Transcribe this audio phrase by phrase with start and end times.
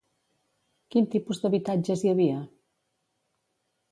[0.95, 2.39] Quin tipus d'habitatges hi havia?